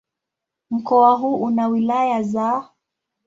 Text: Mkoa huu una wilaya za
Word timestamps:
Mkoa 0.71 1.13
huu 1.15 1.35
una 1.41 1.67
wilaya 1.67 2.23
za 2.23 2.69